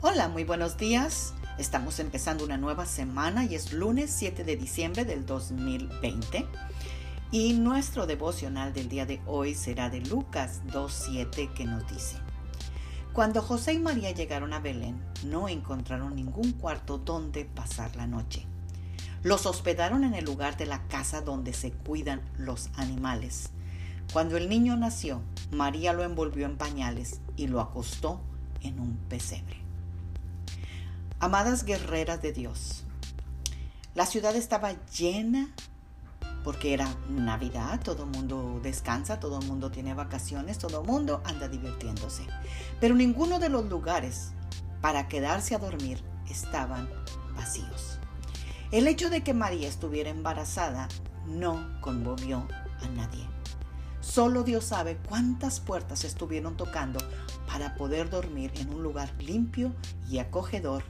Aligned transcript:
Hola, 0.00 0.28
muy 0.28 0.44
buenos 0.44 0.76
días. 0.76 1.34
Estamos 1.58 1.98
empezando 1.98 2.44
una 2.44 2.56
nueva 2.56 2.86
semana 2.86 3.44
y 3.44 3.56
es 3.56 3.72
lunes 3.72 4.14
7 4.16 4.44
de 4.44 4.54
diciembre 4.54 5.04
del 5.04 5.26
2020. 5.26 6.46
Y 7.32 7.54
nuestro 7.54 8.06
devocional 8.06 8.72
del 8.72 8.88
día 8.88 9.06
de 9.06 9.20
hoy 9.26 9.56
será 9.56 9.90
de 9.90 10.00
Lucas 10.02 10.62
2.7 10.68 11.52
que 11.52 11.64
nos 11.64 11.84
dice, 11.88 12.16
Cuando 13.12 13.42
José 13.42 13.72
y 13.72 13.80
María 13.80 14.12
llegaron 14.12 14.52
a 14.52 14.60
Belén, 14.60 15.02
no 15.24 15.48
encontraron 15.48 16.14
ningún 16.14 16.52
cuarto 16.52 16.98
donde 16.98 17.44
pasar 17.44 17.96
la 17.96 18.06
noche. 18.06 18.46
Los 19.24 19.46
hospedaron 19.46 20.04
en 20.04 20.14
el 20.14 20.24
lugar 20.24 20.56
de 20.56 20.66
la 20.66 20.86
casa 20.86 21.22
donde 21.22 21.52
se 21.52 21.72
cuidan 21.72 22.22
los 22.38 22.70
animales. 22.76 23.50
Cuando 24.12 24.36
el 24.36 24.48
niño 24.48 24.76
nació, 24.76 25.22
María 25.50 25.92
lo 25.92 26.04
envolvió 26.04 26.46
en 26.46 26.56
pañales 26.56 27.20
y 27.36 27.48
lo 27.48 27.60
acostó 27.60 28.20
en 28.60 28.78
un 28.78 28.96
pesebre. 29.08 29.67
Amadas 31.20 31.64
guerreras 31.64 32.22
de 32.22 32.32
Dios, 32.32 32.84
la 33.96 34.06
ciudad 34.06 34.36
estaba 34.36 34.74
llena 34.96 35.52
porque 36.44 36.72
era 36.72 36.94
Navidad, 37.08 37.80
todo 37.82 38.04
el 38.04 38.10
mundo 38.10 38.60
descansa, 38.62 39.18
todo 39.18 39.40
el 39.40 39.46
mundo 39.48 39.72
tiene 39.72 39.94
vacaciones, 39.94 40.58
todo 40.58 40.82
el 40.82 40.86
mundo 40.86 41.20
anda 41.24 41.48
divirtiéndose. 41.48 42.24
Pero 42.80 42.94
ninguno 42.94 43.40
de 43.40 43.48
los 43.48 43.64
lugares 43.64 44.30
para 44.80 45.08
quedarse 45.08 45.56
a 45.56 45.58
dormir 45.58 46.04
estaban 46.30 46.88
vacíos. 47.34 47.98
El 48.70 48.86
hecho 48.86 49.10
de 49.10 49.24
que 49.24 49.34
María 49.34 49.66
estuviera 49.66 50.10
embarazada 50.10 50.86
no 51.26 51.80
conmovió 51.80 52.46
a 52.80 52.86
nadie. 52.90 53.26
Solo 53.98 54.44
Dios 54.44 54.66
sabe 54.66 54.96
cuántas 55.08 55.58
puertas 55.58 56.04
estuvieron 56.04 56.56
tocando 56.56 57.00
para 57.48 57.74
poder 57.74 58.08
dormir 58.08 58.52
en 58.54 58.72
un 58.72 58.84
lugar 58.84 59.12
limpio 59.20 59.74
y 60.08 60.18
acogedor 60.18 60.84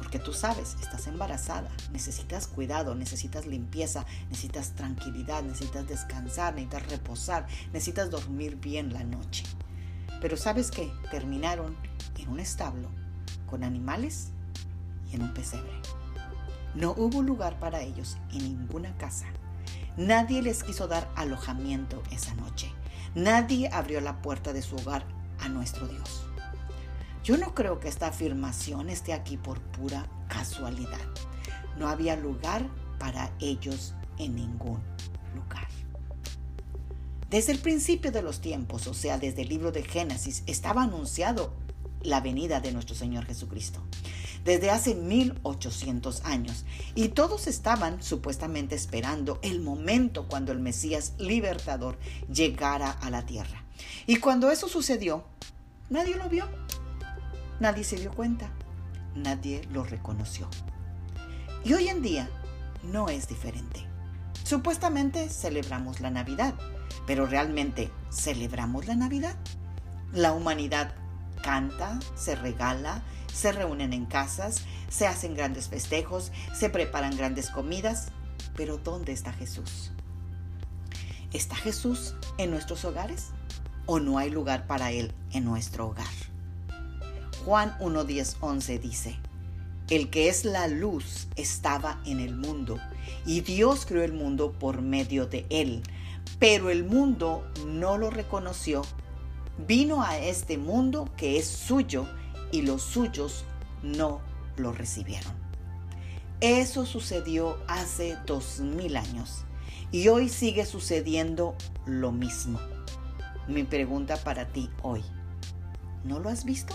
porque 0.00 0.18
tú 0.18 0.32
sabes, 0.32 0.78
estás 0.80 1.06
embarazada, 1.08 1.68
necesitas 1.92 2.46
cuidado, 2.46 2.94
necesitas 2.94 3.46
limpieza, 3.46 4.06
necesitas 4.30 4.70
tranquilidad, 4.70 5.42
necesitas 5.42 5.86
descansar, 5.86 6.54
necesitas 6.54 6.88
reposar, 6.88 7.46
necesitas 7.74 8.08
dormir 8.10 8.56
bien 8.56 8.94
la 8.94 9.04
noche. 9.04 9.44
Pero 10.22 10.38
sabes 10.38 10.70
qué, 10.70 10.90
terminaron 11.10 11.76
en 12.18 12.30
un 12.30 12.40
establo 12.40 12.88
con 13.46 13.62
animales 13.62 14.30
y 15.12 15.16
en 15.16 15.22
un 15.22 15.34
pesebre. 15.34 15.82
No 16.74 16.92
hubo 16.92 17.20
lugar 17.20 17.60
para 17.60 17.82
ellos 17.82 18.16
en 18.32 18.38
ninguna 18.38 18.96
casa. 18.96 19.26
Nadie 19.98 20.40
les 20.40 20.64
quiso 20.64 20.88
dar 20.88 21.10
alojamiento 21.14 22.02
esa 22.10 22.34
noche. 22.36 22.72
Nadie 23.14 23.68
abrió 23.70 24.00
la 24.00 24.22
puerta 24.22 24.54
de 24.54 24.62
su 24.62 24.76
hogar 24.76 25.04
a 25.40 25.50
nuestro 25.50 25.86
Dios. 25.88 26.29
Yo 27.30 27.36
no 27.36 27.54
creo 27.54 27.78
que 27.78 27.86
esta 27.86 28.08
afirmación 28.08 28.90
esté 28.90 29.12
aquí 29.12 29.36
por 29.36 29.60
pura 29.60 30.10
casualidad. 30.26 30.98
No 31.78 31.88
había 31.88 32.16
lugar 32.16 32.68
para 32.98 33.32
ellos 33.38 33.94
en 34.18 34.34
ningún 34.34 34.80
lugar. 35.36 35.68
Desde 37.28 37.52
el 37.52 37.60
principio 37.60 38.10
de 38.10 38.22
los 38.22 38.40
tiempos, 38.40 38.88
o 38.88 38.94
sea, 38.94 39.16
desde 39.16 39.42
el 39.42 39.48
libro 39.48 39.70
de 39.70 39.84
Génesis, 39.84 40.42
estaba 40.48 40.82
anunciado 40.82 41.52
la 42.02 42.20
venida 42.20 42.58
de 42.58 42.72
nuestro 42.72 42.96
Señor 42.96 43.26
Jesucristo. 43.26 43.80
Desde 44.44 44.70
hace 44.70 44.96
1800 44.96 46.24
años. 46.24 46.64
Y 46.96 47.10
todos 47.10 47.46
estaban 47.46 48.02
supuestamente 48.02 48.74
esperando 48.74 49.38
el 49.42 49.60
momento 49.60 50.26
cuando 50.26 50.50
el 50.50 50.58
Mesías 50.58 51.12
libertador 51.16 51.96
llegara 52.28 52.90
a 52.90 53.08
la 53.08 53.24
tierra. 53.24 53.62
Y 54.08 54.16
cuando 54.16 54.50
eso 54.50 54.68
sucedió, 54.68 55.22
nadie 55.90 56.16
lo 56.16 56.28
vio. 56.28 56.48
Nadie 57.60 57.84
se 57.84 57.96
dio 57.96 58.10
cuenta, 58.10 58.48
nadie 59.14 59.62
lo 59.70 59.84
reconoció. 59.84 60.48
Y 61.62 61.74
hoy 61.74 61.88
en 61.88 62.00
día 62.00 62.30
no 62.82 63.10
es 63.10 63.28
diferente. 63.28 63.86
Supuestamente 64.44 65.28
celebramos 65.28 66.00
la 66.00 66.08
Navidad, 66.08 66.54
pero 67.06 67.26
realmente 67.26 67.90
celebramos 68.10 68.86
la 68.86 68.94
Navidad. 68.94 69.36
La 70.14 70.32
humanidad 70.32 70.94
canta, 71.42 71.98
se 72.16 72.34
regala, 72.34 73.02
se 73.30 73.52
reúnen 73.52 73.92
en 73.92 74.06
casas, 74.06 74.64
se 74.88 75.06
hacen 75.06 75.34
grandes 75.34 75.68
festejos, 75.68 76.32
se 76.54 76.70
preparan 76.70 77.14
grandes 77.14 77.50
comidas, 77.50 78.08
pero 78.56 78.78
¿dónde 78.78 79.12
está 79.12 79.34
Jesús? 79.34 79.92
¿Está 81.34 81.56
Jesús 81.56 82.14
en 82.38 82.50
nuestros 82.52 82.86
hogares 82.86 83.28
o 83.84 84.00
no 84.00 84.16
hay 84.16 84.30
lugar 84.30 84.66
para 84.66 84.92
Él 84.92 85.12
en 85.30 85.44
nuestro 85.44 85.88
hogar? 85.88 86.29
Juan 87.44 87.74
1, 87.80 88.06
11 88.40 88.78
dice, 88.78 89.16
El 89.88 90.10
que 90.10 90.28
es 90.28 90.44
la 90.44 90.68
luz 90.68 91.28
estaba 91.36 92.00
en 92.04 92.20
el 92.20 92.36
mundo, 92.36 92.78
y 93.24 93.40
Dios 93.40 93.86
creó 93.86 94.04
el 94.04 94.12
mundo 94.12 94.52
por 94.52 94.82
medio 94.82 95.26
de 95.26 95.46
él, 95.48 95.82
pero 96.38 96.70
el 96.70 96.84
mundo 96.84 97.50
no 97.66 97.96
lo 97.96 98.10
reconoció. 98.10 98.82
Vino 99.66 100.02
a 100.02 100.18
este 100.18 100.58
mundo 100.58 101.08
que 101.16 101.38
es 101.38 101.46
suyo, 101.46 102.06
y 102.52 102.62
los 102.62 102.82
suyos 102.82 103.44
no 103.82 104.20
lo 104.56 104.72
recibieron. 104.72 105.32
Eso 106.40 106.86
sucedió 106.86 107.58
hace 107.68 108.16
dos 108.26 108.60
mil 108.60 108.96
años 108.96 109.44
y 109.92 110.08
hoy 110.08 110.28
sigue 110.28 110.64
sucediendo 110.64 111.54
lo 111.84 112.12
mismo. 112.12 112.58
Mi 113.48 113.64
pregunta 113.64 114.16
para 114.16 114.46
ti 114.46 114.70
hoy, 114.82 115.02
¿no 116.04 116.18
lo 116.18 116.28
has 116.28 116.44
visto? 116.44 116.74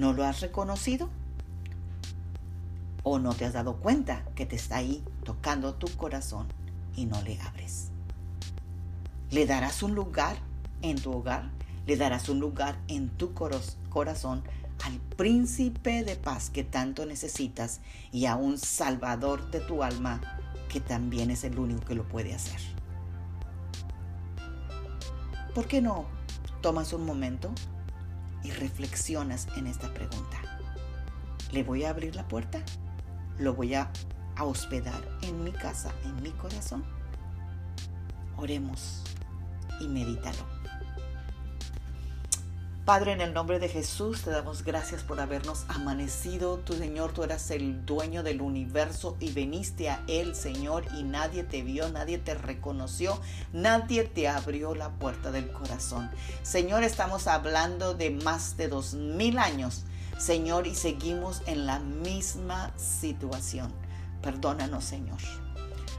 ¿No 0.00 0.14
lo 0.14 0.24
has 0.24 0.40
reconocido? 0.40 1.10
¿O 3.02 3.18
no 3.18 3.34
te 3.34 3.44
has 3.44 3.52
dado 3.52 3.76
cuenta 3.76 4.24
que 4.34 4.46
te 4.46 4.56
está 4.56 4.78
ahí 4.78 5.04
tocando 5.24 5.74
tu 5.74 5.94
corazón 5.98 6.46
y 6.96 7.04
no 7.04 7.20
le 7.20 7.38
abres? 7.42 7.90
¿Le 9.30 9.44
darás 9.44 9.82
un 9.82 9.94
lugar 9.94 10.38
en 10.80 10.98
tu 10.98 11.12
hogar? 11.12 11.50
¿Le 11.86 11.98
darás 11.98 12.30
un 12.30 12.40
lugar 12.40 12.78
en 12.88 13.10
tu 13.10 13.34
corazón 13.34 14.42
al 14.86 14.98
príncipe 15.18 16.02
de 16.02 16.16
paz 16.16 16.48
que 16.48 16.64
tanto 16.64 17.04
necesitas 17.04 17.82
y 18.10 18.24
a 18.24 18.36
un 18.36 18.56
salvador 18.56 19.50
de 19.50 19.60
tu 19.60 19.82
alma 19.82 20.22
que 20.70 20.80
también 20.80 21.30
es 21.30 21.44
el 21.44 21.58
único 21.58 21.84
que 21.84 21.94
lo 21.94 22.08
puede 22.08 22.34
hacer? 22.34 22.58
¿Por 25.54 25.66
qué 25.66 25.82
no 25.82 26.06
tomas 26.62 26.94
un 26.94 27.04
momento 27.04 27.50
y 28.42 28.50
reflexionas 28.50 29.46
en 29.56 29.66
esta 29.66 29.92
pregunta. 29.92 30.38
¿Le 31.52 31.62
voy 31.62 31.84
a 31.84 31.90
abrir 31.90 32.14
la 32.14 32.26
puerta? 32.28 32.62
¿Lo 33.38 33.54
voy 33.54 33.74
a, 33.74 33.90
hospedar 34.40 35.06
en 35.20 35.44
mi 35.44 35.52
casa, 35.52 35.92
en 36.04 36.22
mi 36.22 36.30
corazón? 36.30 36.82
Oremos 38.36 39.02
y 39.80 39.88
medítalo. 39.88 40.59
Padre, 42.84 43.12
en 43.12 43.20
el 43.20 43.34
nombre 43.34 43.58
de 43.58 43.68
Jesús 43.68 44.22
te 44.22 44.30
damos 44.30 44.64
gracias 44.64 45.02
por 45.02 45.20
habernos 45.20 45.64
amanecido. 45.68 46.56
Tu 46.58 46.72
Señor, 46.72 47.12
tú 47.12 47.22
eras 47.22 47.50
el 47.50 47.84
dueño 47.84 48.22
del 48.22 48.40
universo 48.40 49.16
y 49.20 49.32
veniste 49.32 49.90
a 49.90 50.02
Él, 50.08 50.34
Señor, 50.34 50.84
y 50.96 51.04
nadie 51.04 51.44
te 51.44 51.62
vio, 51.62 51.88
nadie 51.90 52.18
te 52.18 52.34
reconoció, 52.34 53.20
nadie 53.52 54.04
te 54.04 54.28
abrió 54.28 54.74
la 54.74 54.88
puerta 54.90 55.30
del 55.30 55.52
corazón. 55.52 56.10
Señor, 56.42 56.82
estamos 56.82 57.26
hablando 57.26 57.94
de 57.94 58.10
más 58.10 58.56
de 58.56 58.68
dos 58.68 58.94
mil 58.94 59.38
años, 59.38 59.84
Señor, 60.18 60.66
y 60.66 60.74
seguimos 60.74 61.42
en 61.46 61.66
la 61.66 61.78
misma 61.78 62.72
situación. 62.76 63.72
Perdónanos, 64.22 64.84
Señor. 64.84 65.18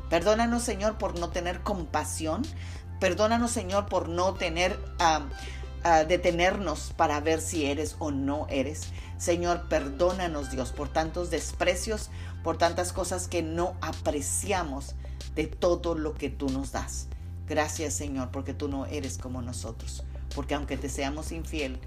Perdónanos, 0.09 0.63
Señor, 0.63 0.97
por 0.97 1.17
no 1.17 1.29
tener 1.29 1.61
compasión. 1.61 2.41
Perdónanos, 2.99 3.51
Señor, 3.51 3.85
por 3.85 4.09
no 4.09 4.33
tener... 4.33 4.77
Detenernos 6.07 6.93
para 6.95 7.19
ver 7.19 7.41
si 7.41 7.65
eres 7.65 7.95
o 7.99 8.11
no 8.11 8.47
eres. 8.49 8.87
Señor, 9.17 9.67
perdónanos 9.67 10.51
Dios 10.51 10.71
por 10.71 10.89
tantos 10.89 11.31
desprecios, 11.31 12.09
por 12.43 12.57
tantas 12.57 12.93
cosas 12.93 13.27
que 13.27 13.41
no 13.41 13.75
apreciamos 13.81 14.95
de 15.35 15.47
todo 15.47 15.95
lo 15.95 16.13
que 16.13 16.29
tú 16.29 16.49
nos 16.49 16.71
das. 16.71 17.07
Gracias 17.47 17.93
Señor, 17.93 18.29
porque 18.31 18.53
tú 18.53 18.67
no 18.67 18.85
eres 18.85 19.17
como 19.17 19.41
nosotros, 19.41 20.03
porque 20.35 20.53
aunque 20.55 20.77
te 20.77 20.89
seamos 20.89 21.31
infiel, 21.31 21.79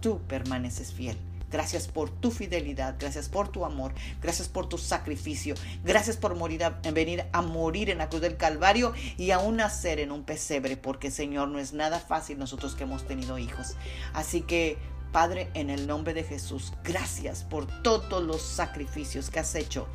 tú 0.00 0.20
permaneces 0.28 0.92
fiel. 0.92 1.16
Gracias 1.50 1.88
por 1.88 2.10
tu 2.10 2.30
fidelidad, 2.30 2.96
gracias 2.98 3.28
por 3.28 3.48
tu 3.48 3.64
amor, 3.64 3.92
gracias 4.22 4.48
por 4.48 4.68
tu 4.68 4.78
sacrificio, 4.78 5.54
gracias 5.84 6.16
por 6.16 6.34
morir 6.36 6.62
venir 6.92 7.24
a 7.32 7.42
morir 7.42 7.90
en 7.90 7.98
la 7.98 8.08
cruz 8.08 8.22
del 8.22 8.36
Calvario 8.36 8.92
y 9.16 9.32
aún 9.32 9.56
nacer 9.56 9.98
en 9.98 10.12
un 10.12 10.24
pesebre, 10.24 10.76
porque 10.76 11.10
Señor 11.10 11.48
no 11.48 11.58
es 11.58 11.72
nada 11.72 11.98
fácil 11.98 12.38
nosotros 12.38 12.74
que 12.74 12.84
hemos 12.84 13.06
tenido 13.06 13.38
hijos. 13.38 13.76
Así 14.12 14.42
que 14.42 14.78
Padre, 15.12 15.50
en 15.54 15.70
el 15.70 15.88
nombre 15.88 16.14
de 16.14 16.22
Jesús, 16.22 16.72
gracias 16.84 17.42
por 17.42 17.66
todos 17.82 18.22
los 18.22 18.42
sacrificios 18.42 19.28
que 19.28 19.40
has 19.40 19.56
hecho 19.56 19.88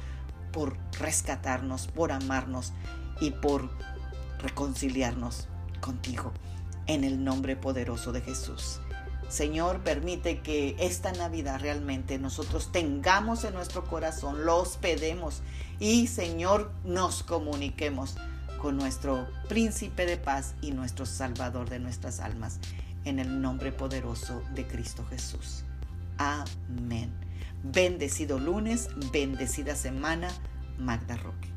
por 0.52 0.78
rescatarnos, 1.00 1.88
por 1.88 2.12
amarnos 2.12 2.74
y 3.22 3.32
por 3.32 3.70
reconciliarnos 4.40 5.48
contigo. 5.80 6.34
En 6.88 7.04
el 7.04 7.24
nombre 7.24 7.56
poderoso 7.56 8.12
de 8.12 8.22
Jesús. 8.22 8.80
Señor, 9.30 9.82
permite 9.82 10.42
que 10.42 10.76
esta 10.80 11.12
Navidad 11.12 11.60
realmente 11.60 12.20
nosotros 12.20 12.72
tengamos 12.72 13.44
en 13.44 13.54
nuestro 13.54 13.84
corazón, 13.86 14.46
lo 14.46 14.58
hospedemos 14.58 15.42
y 15.80 16.08
Señor 16.08 16.72
nos 16.84 17.24
comuniquemos 17.24 18.16
con 18.62 18.78
nuestro 18.78 19.28
príncipe 19.50 20.06
de 20.06 20.18
paz 20.18 20.56
y 20.62 20.72
nuestro 20.72 21.06
salvador 21.06 21.70
de 21.70 21.80
nuestras 21.80 22.20
almas, 22.20 22.60
en 23.04 23.20
el 23.20 23.42
nombre 23.42 23.72
poderoso 23.72 24.42
de 24.54 24.66
Cristo 24.66 25.06
Jesús. 25.10 25.64
Amén. 26.18 27.12
Bendecido 27.64 28.40
lunes, 28.40 28.90
bendecida 29.12 29.76
semana, 29.76 30.30
Magda 30.78 31.18
Roque. 31.18 31.55